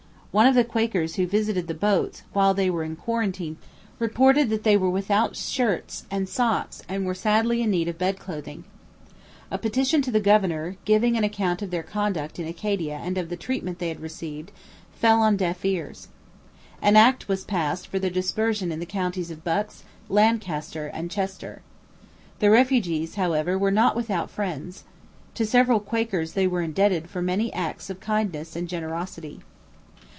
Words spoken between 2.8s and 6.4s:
in quarantine reported that they were without shirts and